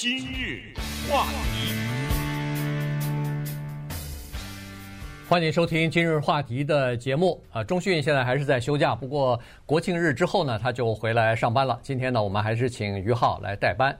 [0.00, 0.62] 今日
[1.10, 1.74] 话题，
[5.28, 7.64] 欢迎收听今日话题的节目啊。
[7.64, 11.76] 钟迅现在还是在休假，不过国庆日之后呢，他就回来上班了。
[11.82, 13.98] 今天呢，我们还是请于浩来代班。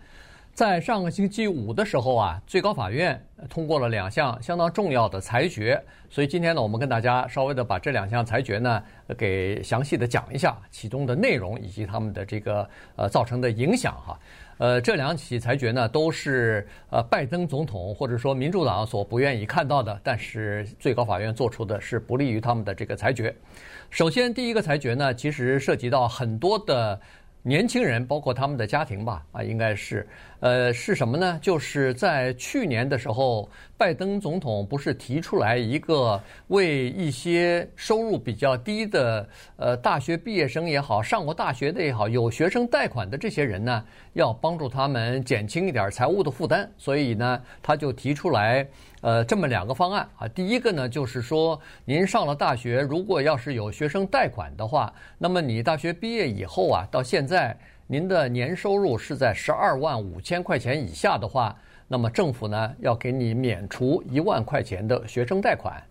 [0.54, 8.80] 在上个星期五的时候啊，最高法院通过了两项相当重要的裁决，所以今天呢，我们跟大家稍微的把这两项裁决呢，
[9.16, 14.16] 给详细的讲一下其中的内容以及他们的这个呃造成的影响哈。
[14.58, 23.34] 呃，这两起裁决呢，都是呃拜登总统或者说民主党所不愿意看到的，但是最高法院做出的是不利于他们的这个裁决。
[23.88, 27.00] 首先，第一个裁决呢，其实涉及到很多的。
[27.44, 30.06] 年轻人，包括他们的家庭吧，啊，应该是，
[30.40, 31.38] 呃，是什么呢？
[31.42, 48.66] 就是在去年的时候，拜登总统不是提出来一个为一些收入比较低的，呃，大学毕业生也好，上过大学的也好，有学生贷款的这些人呢，要帮助他们减轻一点财务的负担，所以呢，他就提出来。
[49.00, 57.56] 呃，这么两个方案啊，第一个呢，就是说，您上了大学，如果要是有学生贷款的话，那么你大学毕业以后啊，到现在
[57.90, 65.82] 您的年收入是在十二万五千块钱以下的话，那么政府呢要给你免除一万块钱的学生贷款。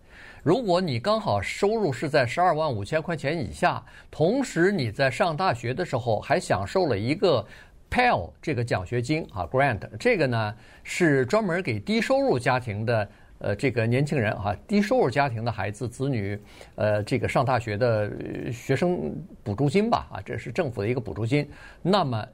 [0.44, 7.44] 如果你刚好收入是在十二万五千块钱以下，同时你在上大学的时候还享受了一个。
[7.90, 10.53] Pell 这个奖学金啊，Grant 这个呢
[10.84, 13.09] 是专门给低收入家庭的
[13.40, 16.40] 呃这个年轻人哈，低收入家庭的孩子子女
[16.76, 18.12] 呃这个上大学的
[18.52, 21.50] 学生补助金吧啊，这是政府的一个补助金，
[21.82, 22.26] 那么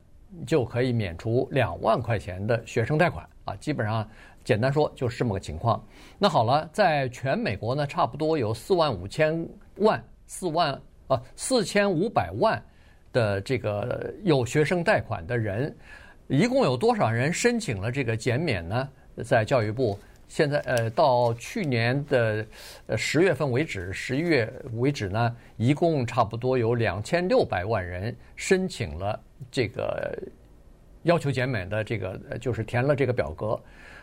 [0.46, 4.08] 就可以免除两万块钱的学生贷款啊，基本上
[4.44, 5.84] 简单说就是这么个情况。
[6.18, 12.62] 那好了，在全美国呢，差不多有四万五千万四万啊四千五百万。
[13.12, 15.72] 的这个有学生贷款的人，
[16.30, 18.90] 一共有多少人申请了这个减免呢？
[19.24, 22.46] 在教育部现在呃，到去年的
[22.88, 29.20] 呃十月份为止，十一月为止呢，一共差不多有两千六百万人申请了
[29.52, 30.18] 这个
[31.04, 33.60] 要求减免的这个，就是填了这个表格。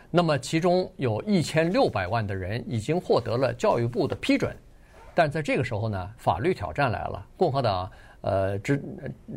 [0.09, 4.55] 那么其中有一千六百万的人已经获得了教育部的批准，
[5.13, 7.91] 但在这个时候呢，法律挑战来了，共和党。
[8.23, 8.79] 呃，执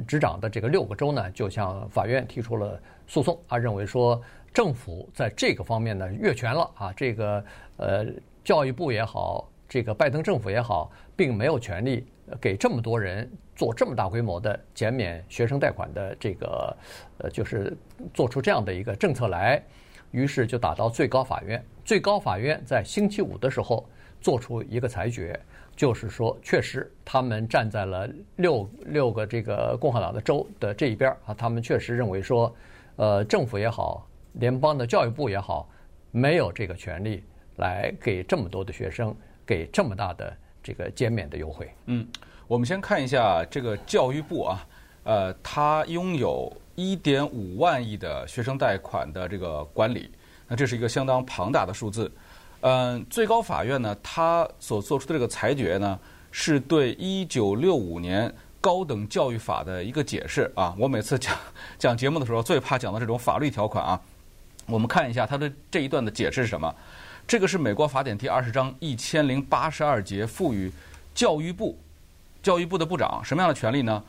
[0.06, 3.40] 执掌的这个六个州呢，就向法院提出了诉讼。
[3.48, 4.20] 他认为说，
[4.54, 7.44] 政府在这个方面呢越权了啊，这个
[7.76, 8.06] 呃
[8.44, 12.06] 教育部也好，这个拜登政府也好，并没有权利
[12.40, 16.76] 给这么多人做这么大规模的减免学生贷款的这个
[17.18, 17.76] 呃，就是
[18.14, 19.60] 做出这样的一个政策来。
[20.12, 23.84] 于是就打到最高法院，最高法院在星期五的时候
[24.20, 25.38] 做出一个裁决。
[25.74, 32.54] 就是说，确实，他们站在了六六个这个共和党的州的这一边啊，他们确实认为说，
[32.94, 35.68] 呃，政府也好，联邦的教育部也好，
[36.10, 37.24] 没有这个权利
[37.56, 39.14] 来给这么多的学生
[39.44, 41.70] 给这么大的这个减免的优惠。
[41.86, 42.06] 嗯，
[42.46, 44.66] 我们先看一下这个教育部啊，
[45.04, 50.10] 呃，它拥有一点五万亿的学生贷款的这个管理，
[50.48, 52.10] 那这是一个相当庞大的数字。
[52.60, 55.98] 嗯，最高法院呢，他所做出的这个裁决呢，
[56.30, 60.74] 是对一九六五年高等教育法的一个解释啊。
[60.78, 61.36] 我每次讲
[61.78, 64.00] 讲节目的时候，最怕讲到这种法律条款啊。
[64.66, 66.74] 我们看一下他的这一段的解释是什么？
[67.26, 70.70] 这个是美国法典第二十章一千零八十二节赋予
[71.14, 71.78] 教育部
[72.42, 74.02] 教育部的部长什么样的权利呢？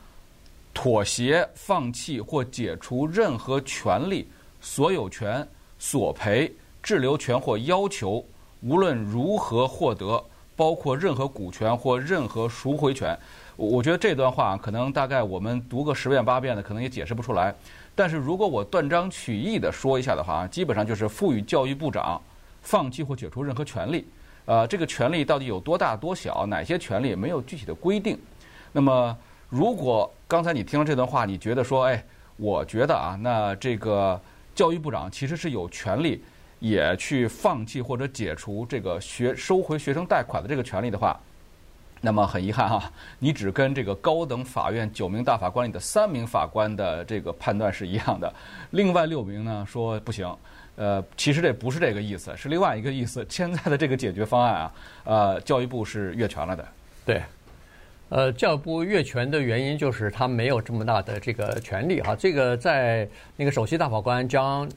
[0.74, 4.28] 妥协、放弃或解除任何权利、
[4.60, 5.46] 所有权、
[5.78, 6.52] 索赔、
[6.82, 8.22] 滞留权或要求。
[8.60, 10.22] 无论如何获得，
[10.54, 13.18] 包括任何股权或任何赎回权，
[13.56, 17.54] 我觉得这段话可能大概我们读个十遍八遍的，可能也解释不出来。
[17.94, 22.20] 但是如果我断章取义的说一下的话，基本上就是赋予教育部长
[22.60, 24.06] 放弃或解除任何权利。
[24.44, 28.18] 呃，这个权利到底有多大多小，哪些权利没有具体的规定。
[28.72, 29.16] 那么，
[29.48, 32.04] 如果刚才你听了这段话，你觉得说，哎，
[32.36, 34.20] 我觉得啊，那这个
[34.54, 36.22] 教育部长其实是有权利。
[36.58, 41.20] 也去放弃或者解除这个学收回学生贷款的这个权利的话，
[42.00, 48.32] 那么很遗憾哈， 你只跟这个高等法院九名大法官里的三名法官的这个判断是一样的，
[48.70, 50.32] 另外六名呢说不行，
[50.76, 53.26] 呃，其实这不是这个意思，是另外一个意思。
[53.28, 56.68] 现在的这个解决方案啊，呃，教育部是越权了的，
[57.04, 57.22] 对。
[58.08, 62.14] 呃，教育部越权的原因就是他没有这么大的这个权利哈。
[62.14, 64.70] 这个在那个首席大法官 John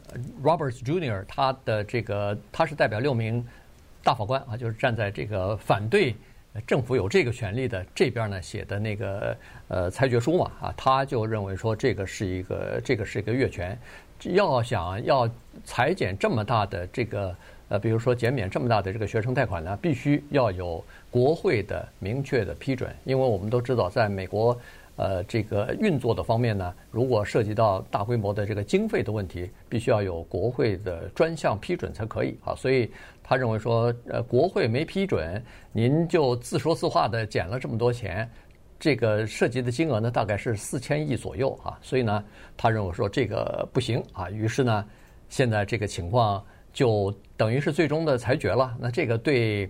[0.44, 1.24] Roberts Jr.
[1.28, 3.46] 他的这个他是代表六名
[4.04, 6.16] 大法官啊，就是站在这个反对
[6.66, 9.38] 政府有这个权利的这边呢写的那个
[9.68, 13.78] 呃裁决书嘛啊，他就认为说这个是一个这个是一个越权。
[14.24, 15.30] 要想要
[15.64, 17.34] 裁减这么大的这个
[17.70, 24.60] 呃，比如说减免这么大的这个学生贷款呢，必须要有国会的明确的批准，因为我们都知道，在美国
[25.00, 32.54] 呃这个运作的方面呢，如果涉及到大规模的这个经费的问题，必须要有国会的专项批准才可以啊。
[32.56, 32.92] 所以
[33.24, 35.42] 他认为说，呃，国会没批准，
[35.72, 38.30] 您就自说自话的减了这么多钱。
[38.78, 42.24] 这个涉及的金额呢，大概是四千亿左右啊，所以呢，
[42.58, 44.86] 他认为说这个不行啊，于是呢，
[45.30, 48.76] 现在这个情况就等于是最终的裁决了。
[48.80, 49.70] 那这个对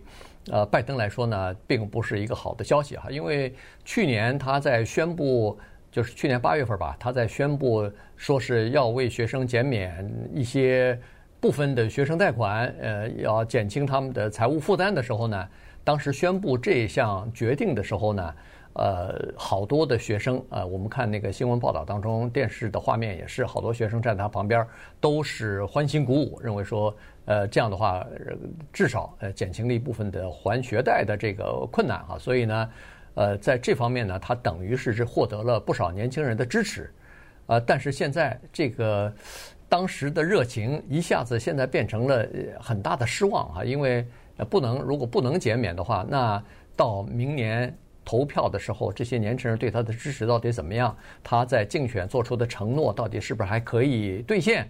[0.52, 3.54] 呃拜登来说呢，并不是一个好的消息哈，因为
[3.86, 5.58] 去年他在宣布，
[5.92, 11.00] 就是去年八月份吧，他在宣布说是要为学生减免一些
[11.40, 15.48] 部分的学生贷款，呃，要减轻他们的财务负担的时候呢，
[15.84, 18.36] 当时宣布这项决定的时候呢。
[18.74, 24.66] 呃，好多的学生啊，我们看那个新闻报道当中，电视的画面也是好多学生站在他旁边，
[25.02, 26.96] 都是欢欣鼓舞，认为说，
[27.26, 28.06] 呃，这样的话
[28.72, 32.18] 至少呃减轻了一部分的还学贷的这个困难哈。
[32.18, 32.70] 所以呢，
[33.16, 36.90] 呃，在这方面呢，他等于是是获得了不少年轻人的支持，
[37.48, 39.12] 呃，但是现在这个
[39.68, 42.26] 当时的热情一下子现在变成了
[42.62, 44.06] 很大的失望哈，因为
[44.50, 46.42] 不能如果不能减免的话，那
[46.78, 47.76] 到明年。
[48.10, 50.98] 投票的时候，这些年轻人对他的支持到底怎么样？
[51.24, 54.68] 他在竞选做出的承诺到底是不是还可以兑现？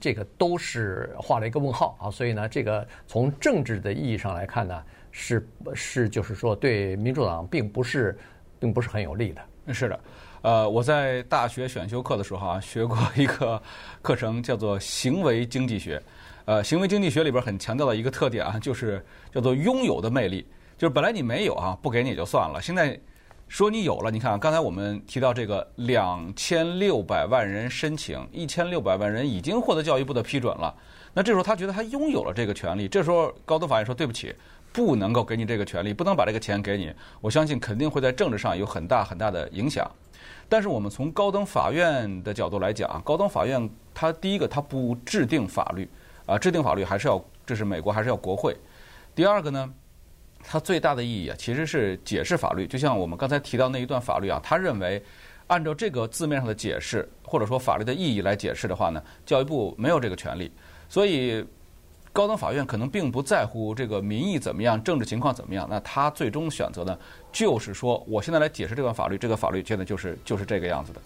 [0.00, 2.08] 这个都是画了一个问号啊！
[2.08, 4.80] 所以呢，这个从政治的意义上来看呢，
[5.10, 8.16] 是是就是说对民主党并不是
[8.60, 9.74] 并不是很有利的。
[9.74, 10.00] 是的，
[10.42, 13.60] 呃，我在大学选修课的时候啊，学过一个
[14.00, 16.00] 课程叫做行为经济学。
[16.44, 19.04] 呃，行为经济学里边很强调的一个特点啊，就是
[19.34, 20.46] 叫做拥有的魅力。
[20.78, 22.60] 就是本来你没有啊，不给你也就算了。
[22.60, 22.98] 现在
[23.48, 30.74] 说你有了，你看啊，刚才我们提到这个两千六百万人申请，一千六百万人已经获得教育部的批准了。
[31.14, 34.34] 那这时候他觉得他拥有了这个权利，这时候高等法院说对不起，
[34.70, 36.92] 不能够给你这个权利，不能把这个钱给你。
[37.22, 39.90] 我相信肯定会在政治上有很大很大的影响。
[40.46, 45.88] 但是我们从高等法院的角度来讲，高等法院它第一个它不制定法律
[46.26, 48.54] 啊，制定法律还是要这是美国还是要国会。
[49.14, 49.72] 第二个呢？
[50.48, 52.68] 它最大的意义啊，其实是解释法律。
[52.68, 55.02] 就像我们刚才提到那一段法律啊，他认为
[55.48, 60.52] 按照这个字面上的解释，或者说法律的意义来解释的话呢，教育部没有这个权利。
[60.88, 61.44] 所以
[62.12, 65.66] 高等法院可能并不在乎这个民意怎么样，政治情况怎么样。
[65.68, 66.96] 那他最终选择呢，
[67.32, 71.00] 就是说，我现在来解释这段法律，这个法律现在就是就是这个样子的。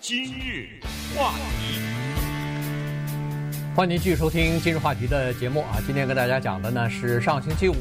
[0.00, 0.80] 今日
[1.16, 1.95] 话题。
[3.76, 5.76] 欢迎您继续收听今日话题的节目啊！
[5.84, 7.76] 今天跟大家讲的呢是上星期五，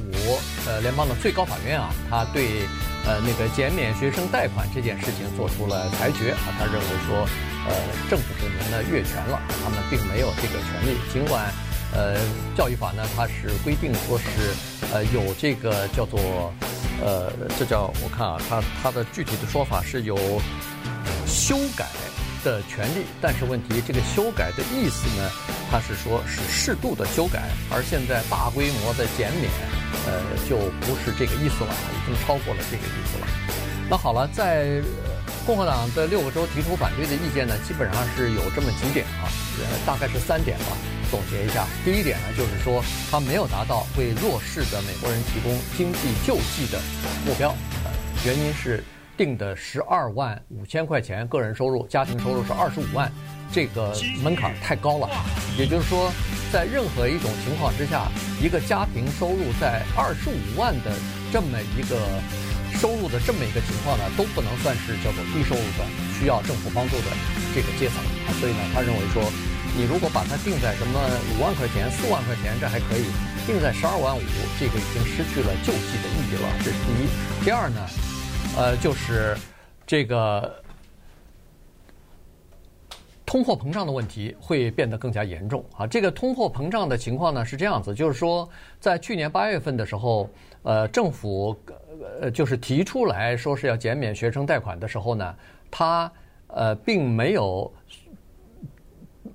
[0.68, 2.68] 呃，联邦的最高法院啊，他对
[3.06, 6.52] 呃那个减免学生贷款这件事情做出了裁决啊。
[6.60, 7.26] 他认为说，
[7.70, 7.76] 呃，
[8.10, 10.98] 政府部门呢越权了，他们并没有这个权利。
[11.14, 11.50] 尽管
[11.94, 12.20] 呃
[12.58, 14.54] 教育法呢它是规定说是
[14.92, 16.54] 呃有这个叫做
[17.02, 20.18] 呃这叫我看啊，它它的具体的说法是有
[21.26, 21.88] 修改
[22.44, 25.32] 的权利，但是问题这个修改的意思呢，
[25.72, 29.52] 他是说是适度的修改，而现在大规模的减免，
[30.06, 33.28] 呃，就不是这个意思了，已经超过了这个意思了。
[33.90, 34.82] 那好了，在
[35.46, 40.78] 共和党的六个州提出反对的意见呢，基本上是有这么几点啊，呃，大概是三点吧。
[41.12, 46.80] 总结一下，第一点呢，就是说他没有达到为弱势的美国人提供经济救济的
[47.26, 47.50] 目标，
[47.84, 47.92] 呃，
[48.26, 48.84] 原因是。
[49.18, 53.10] 定的十二万五千块钱个人收入，家庭收入是二十五万，
[53.56, 55.08] 这个门槛太高了。
[55.58, 56.12] 也就是说，
[56.52, 58.12] 在任何一种情况之下，
[58.44, 60.92] 一个家庭收入在二十五万的
[61.32, 61.96] 这么一个
[62.76, 65.88] 收入的这么一个情况呢，都不能算是叫做低收入的，
[66.20, 67.08] 需要政府帮助的
[67.56, 67.96] 这个阶层。
[68.42, 69.24] 所以呢，他认为说，
[69.72, 71.00] 你如果把它定在什么
[71.32, 73.08] 五万块钱、四万块钱，这还可以；
[73.48, 74.28] 定在十二万五，
[74.60, 76.52] 这个已经失去了救济的意义了。
[76.60, 77.08] 这是第一。
[77.46, 77.80] 第二呢？
[78.58, 79.38] 呃，就是
[79.88, 80.64] 这个
[83.26, 85.88] 通货膨胀的问题会变得更加严重啊！
[85.88, 88.48] 这个通货膨胀的情况呢是这样子，就是说，
[88.80, 90.30] 在去年八月份的时候，
[90.64, 91.56] 呃，政府
[92.22, 95.36] 呃就是提出来说是要减免学生贷款的时候呢，
[95.72, 96.12] 他
[96.48, 97.72] 呃并没有。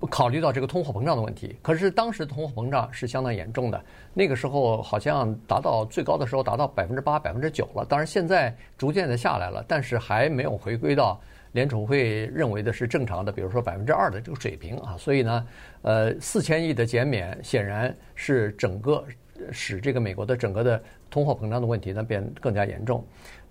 [0.09, 7.85] 考虑到这个通货膨胀的问题，可是当时通货膨胀是相当严重的，那个时候好像达到最高的时候达到百分之八、百分之九了。
[7.85, 11.21] 当然现在逐渐的下来了，但是还没有回归到
[11.53, 14.97] 联储会认为的是正常的，比如说百分之二的这个水平啊。
[14.99, 15.47] 所以呢，
[15.83, 19.05] 呃，四千亿的减免显然是整个
[19.51, 23.05] 使这个美国的整个的通货膨胀的问题呢变更加严重。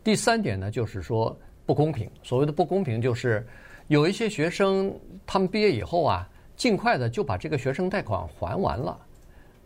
[0.04, 1.38] 第三点呢，就是说。
[1.66, 2.10] 不公平。
[2.24, 3.46] 所谓的不公平，就是
[3.90, 4.92] 有一些学生
[5.24, 9.00] 他们毕业以后啊，尽快的就把这个学生贷款还完了，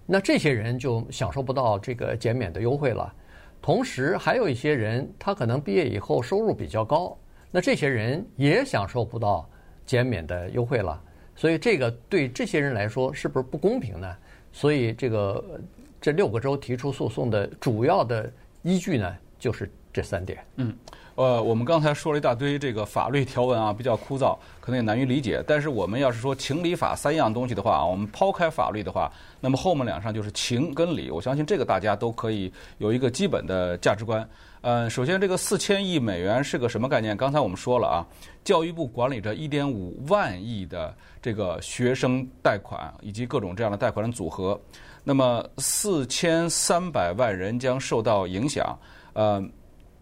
[0.05, 3.15] 那这些人就享受不到这个减免的优惠了。
[3.61, 7.17] 同时，还有一些人他可能毕业以后收入比较高，
[7.55, 9.47] 那这些人也享受不到
[9.85, 10.99] 减免的优惠了。
[11.35, 14.15] 所以，这个对这些人来说是不是不公平呢？
[14.51, 15.61] 所以，这个
[16.01, 18.27] 这六个州提出诉讼的主要的
[18.63, 20.43] 依据呢，就是这三点。
[20.55, 20.75] 嗯，
[21.15, 25.43] 呃，我们刚才说了一大堆这个法律条文啊，比较枯燥，可能也难于理解。
[25.47, 31.09] 但是，我们要是说情理法三样东西的话啊，我们抛开法律的话，那么后面两项就是情跟理。
[31.09, 34.27] 我相信这个大家都可以有一个基本的价值观。
[34.63, 37.17] 嗯，首先这个四千亿美元是个什么概念？
[37.17, 38.07] 刚才我们说了啊，
[38.45, 44.57] 教育部管理着一点五万亿的这个学生贷款以及各种这样的贷款的组合，
[45.03, 48.79] 那么四千三百万人将受到影响。
[49.11, 49.45] 呃，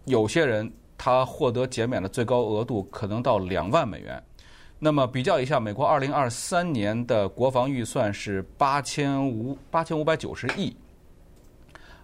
[0.04, 4.22] 有些人他获得减免的最高额度可能到两万美元。
[4.78, 10.72] 那么比较一下，美国二零二三年的国防预算是八千五八千五百九十亿。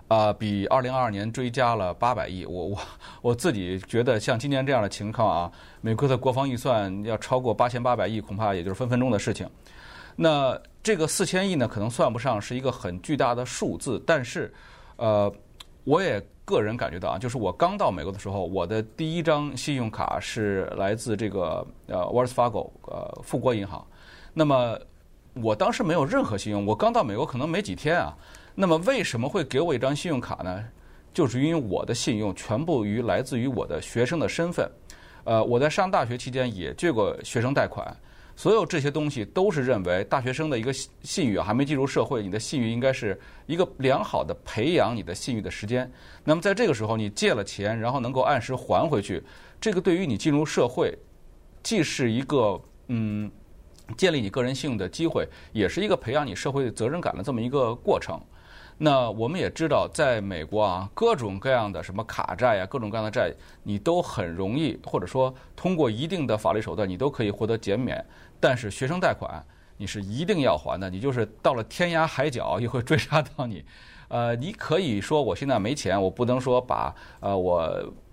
[0.08, 2.44] 啊，比二零二二年追加了八百亿。
[2.46, 2.78] 我我
[3.20, 9.46] 我自己觉得，像今年这样的情况啊，美国的国防预算要超过八千八百亿，恐怕也就是分分钟的事情。
[10.16, 14.52] 那这个四千亿呢，可能算不上是一个很巨大的数字，但是，
[14.96, 15.30] 呃，
[15.84, 23.86] 我也个人感觉到啊，就是我刚到美国的时候，我的第一张信用卡是来自这个呃 Wells Fargo 呃富国银行。
[24.32, 24.78] 那么
[25.34, 28.16] 我当时没有任何信用，我刚到美国可能没几天啊。
[28.60, 30.64] 那么为什么会给我一张信用卡呢？
[31.14, 34.68] 就是因为我的信用全部于来自于我的学生的身份。
[35.22, 37.96] 呃，我在上大学期间也借过学生贷款，
[38.34, 45.88] 所有这些东西都是认为大学生的一个信誉还没进入社会，你的信誉应该是一个良好的培养你的信誉的时间。
[46.24, 49.22] 那么在这个时候你借了钱，然后能够按时还回去，
[49.60, 50.92] 这个对于你进入社会，
[51.62, 53.30] 既是一个嗯
[53.96, 58.20] 建立你个人信用的机会，也是一个培养你社会责任感的这么一个过程。
[58.80, 68.04] 那我们也知道，在美国啊，各种各样的什么卡债呀，各种各样的债，你都很容易，或者说通过一定的法律手段，你都可以获得减免。
[68.38, 69.44] 但是学生贷款
[69.76, 73.64] 你是一定要还的，你就是到了天涯海角也会追杀到你。
[74.06, 77.68] 呃，你可以说我现在没钱，我不能说把呃我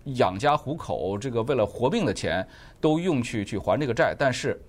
[0.05, 2.45] 养家糊口这个为了活命的钱
[2.81, 4.15] 都用去去还这个债。
[4.17, 4.59] 但是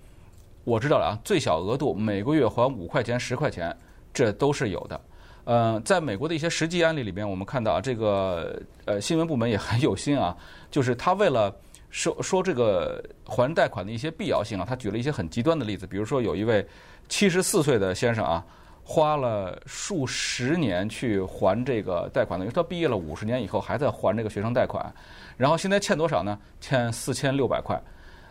[0.63, 3.75] 我知道了啊，最小额度每个月还五块钱、十块钱，
[4.13, 5.01] 这都是有的。
[5.47, 10.35] 呃，在美国的一些实际案例里边，我们看到啊，这个呃新闻部门也很有心啊，
[10.69, 11.55] 就是他为了
[11.89, 16.67] 说说这个还贷款的一些必要性啊，他举了一些很极端的例子，比如说有一位
[17.07, 18.45] 七十四岁的先生啊，
[18.83, 24.93] 花了数十年去还这个贷款的，因为他毕业了五十年以后还在还这个学生贷款，
[25.37, 26.37] 然后现在欠多少呢？
[26.59, 27.81] 欠四千六百块，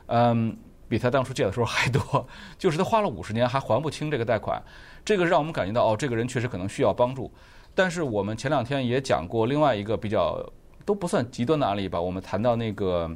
[0.09, 0.55] 嗯。
[0.89, 2.27] 比他当初借的时候还多，
[2.59, 4.63] 就是他花了五十年还还不清这个贷款，
[5.05, 7.31] 这个让我们感觉到哦，这个人确实可能需要帮助。
[7.75, 10.41] 但是我们前两天也讲过另外一个比较
[10.85, 13.11] 都不算极端的案例吧，我们谈到那个，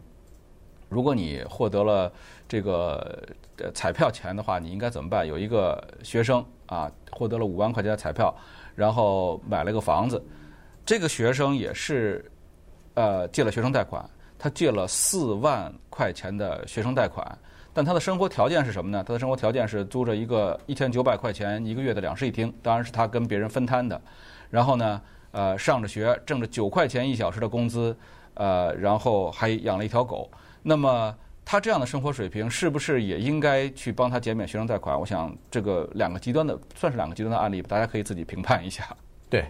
[0.89, 2.13] 如果你获得了
[2.49, 3.27] 这个
[3.73, 5.27] 彩票钱的话，你应该怎么办？
[5.27, 8.35] 有一个学生啊，获得了五万块钱的彩票，
[8.75, 10.23] 然后买了个房子，
[10.85, 12.31] 这个学生也是
[12.95, 14.05] 呃借了学生贷款，
[14.39, 17.39] 他借了四万块钱的学生贷款。
[17.73, 19.05] 但他的生活条件是什么呢？
[19.07, 24.01] 他的生活条件是租着一个一千九百块钱一个月的两室一厅，当然是他跟别人分摊的。
[24.51, 25.01] 然后呢，
[25.31, 27.97] 呃，上着学，挣着九块钱一小时的工资，
[28.35, 30.29] 呃，然后还养了一条狗。
[30.65, 34.99] 那么他这样的生活水平，是不是也应该去帮他减免学生贷款？
[34.99, 38.85] 我想这个两个极端的，算是两个极端的案例，大家可以自己评判一下。
[39.31, 39.45] 对，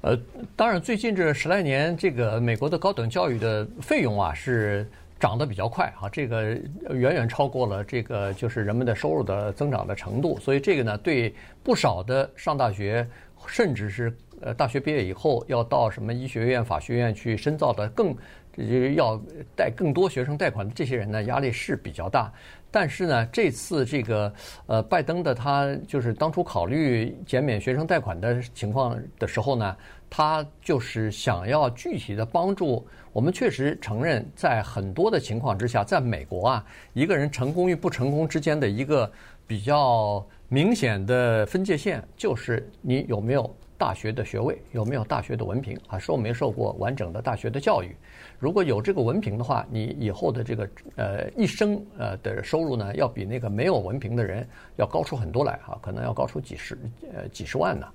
[0.00, 0.18] 呃，
[0.56, 4.90] 当然最近这十来年，这个美国的高等教育的费用啊是。
[5.22, 6.42] 涨得比较快啊，这个
[6.90, 13.06] 远远超过了这个就是人们的收入的增长的程度，所以这个呢，对不少的上大学，
[13.46, 18.14] 甚至是呃大学毕业以后要到什么医学院、法学院去深造的更，
[18.56, 19.20] 就是要
[19.56, 22.32] 贷更多学生贷款的这些人呢，压力是比较大。
[22.70, 24.32] 但是呢，这次这个
[24.66, 29.76] 呃拜登的他就是当初考虑减免学生贷款的情况的时候呢，
[30.08, 32.86] 他就是想要具体的帮助。
[33.12, 39.12] 我们确实承认，在很多的情况之下，在美国啊，一个人成功与不成功之间的一个
[39.46, 47.96] 比较明显的分界线，就是你有没有大学的学位，有没有大学的文凭啊，受没受过完整的大学的教育。
[48.38, 56.76] 如果有这个文凭的话，你以后的这个呃一生呃的收入呢，要比那个没有文凭的人要高出很多来啊，可能要高出几十
[57.14, 57.86] 呃几十万呢。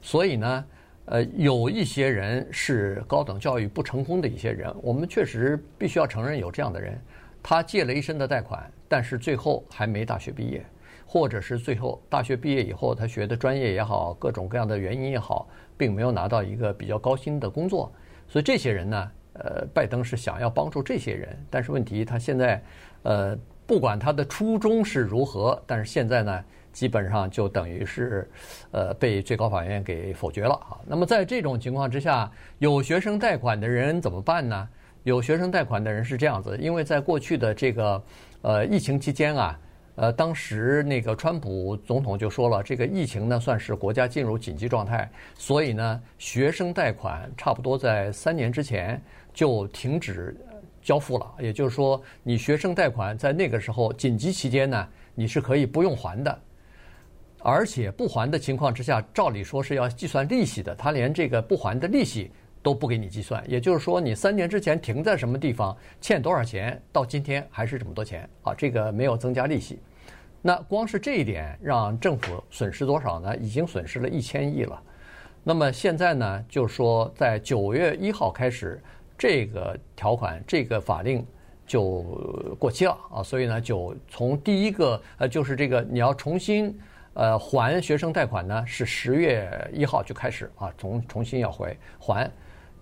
[0.00, 0.64] 所以呢。
[1.08, 7.00] 呃，有一些人是高等教育不成功的一些人，我们确实必须要承认有这样的人，
[7.40, 10.66] 他借了一身的贷款，但是最后还没大学毕业，
[11.06, 17.90] 或者是最后大学毕业以后他学的专业也好，各种各样的原因也好，并没有拿到一个比较高薪的工作，
[18.28, 22.60] 所以这些人呢，呃，拜登是想要帮助这些人，但是问题他现在，
[23.04, 28.28] 呃，不管他的初衷是如何，但是现在呢，基本上就等于是，
[28.72, 30.76] 呃，被最高法院给否决了啊。
[30.84, 34.68] 那么在这种情况之下，有学生贷款的人怎么办呢？
[35.04, 38.02] 有学生贷款的人是这样子，因为在过去的这个
[38.42, 39.56] 呃疫情期间啊，
[39.96, 50.36] 呃，当时那个川普总统就说了，这个疫情呢算是国家进入紧急状态，所以呢，学生贷款差不多在三年之前就停止
[50.82, 51.26] 交付了。
[51.40, 56.38] 也就是说，你学生贷款在那个时候紧急期间呢，你是可以不用还的。
[57.38, 62.30] 而且不还的情况之下，照理说是要计算利息的，他连这个不还的利息
[62.62, 63.42] 都不给你计算。
[63.48, 69.78] 也就是说，你三年之前停在什么地方，欠多少钱，到今天还是这么多钱啊，这个没有增加利息。
[70.42, 73.36] 那光是这一点，让政府损失多少呢？
[73.36, 74.82] 已经损失了一千亿了。
[75.42, 78.82] 那么现在呢，就是说在九月一号开始，
[79.16, 81.24] 这个条款、这个法令
[81.66, 82.02] 就
[82.58, 86.76] 过期了啊，所以呢，就从第一个呃，就是这个你要重新。
[87.16, 92.30] 呃，还学生贷款呢，是十月一号就开始啊，重重新要回还，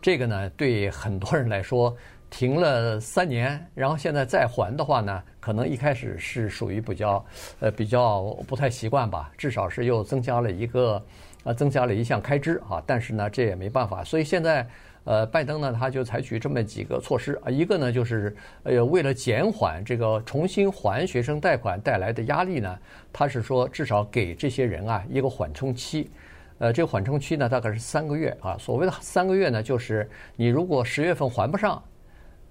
[0.02, 1.96] 这个呢，对很多人来说，
[2.28, 7.24] 停了三年，然后现在再还的话呢，可能一开始是属于比较
[7.60, 11.00] 呃比较不太习惯吧，至少是又增加了一个
[11.44, 14.66] 呃增加了一项开支啊，但是呢，这也没办法，所以现在。
[15.04, 22.78] 呃，拜登呢，他就采取这么几个措施啊，一个呢就是呃，为了减缓这个重新还学生贷款带来的压力呢，
[23.12, 26.10] 他是说至少给这些人啊一个缓冲期，
[26.56, 28.56] 呃，这个缓冲期呢大概是三个月啊。
[28.58, 31.82] 所谓的三个月呢，就是你如果十月份还不上，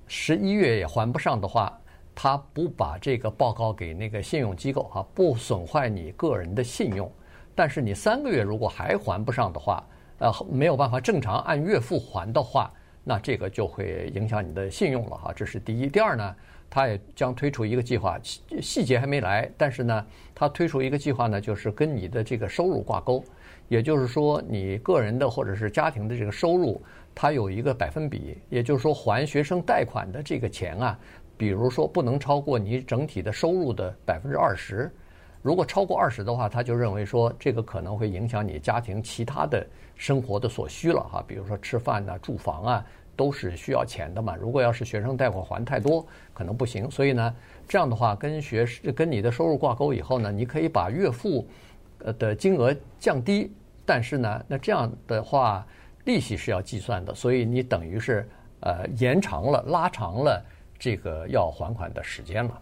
[0.05, 1.75] 十一月也还不上的话，
[2.13, 7.11] 他不把这个报告给那个信用机构啊，不损坏你个人的信用，
[7.55, 9.83] 但是你三个月如果还还不上的话。
[10.19, 12.71] 呃，没有办法正常按月付还的话，
[13.03, 15.33] 那这个就会影响你的信用了哈。
[15.35, 15.87] 这是第一。
[15.87, 16.35] 第二呢，
[16.69, 18.17] 他也将推出一个计划，
[18.61, 23.23] 细节还没来，但是呢，他推出一个计划呢，就是跟你的这个收入挂钩，
[23.67, 26.81] 也就是说，你个人的或者是家庭的这个收入，
[27.13, 30.97] 它有一个百分比，也就是说，还学生贷款的这个钱啊，
[31.37, 34.89] 比如说不能超过你整体的收入的百分之二十。
[35.43, 39.63] 如果超过二十的话，他就认为说这个可能会影响你家庭其他的
[39.97, 42.85] 生活的所需了哈，比如说吃饭呐、住房啊，
[43.17, 44.37] 都是需要钱的嘛。
[44.37, 46.89] 如果要是学生贷款还太多，可能不行。
[46.89, 47.35] 所以呢，
[47.67, 51.45] 这样的话跟学跟你的收入挂钩以后呢，你可以把月付
[51.99, 53.51] 呃的金额降低，
[53.85, 55.67] 但是呢，那这样的话
[56.05, 58.25] 利息是要计算的，所以你等于是
[58.61, 60.41] 呃延长了、拉长了
[60.79, 62.61] 这个要还款的时间了。